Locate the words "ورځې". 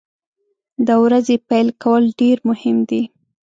1.03-1.35